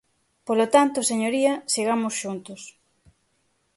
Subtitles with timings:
[0.47, 2.61] Polo tanto, señoría, sigamos xuntos.